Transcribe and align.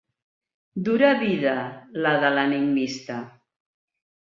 Dura 0.87 1.11
vida, 1.21 1.55
la 2.07 2.17
de 2.27 2.35
l'enigmista. 2.41 3.23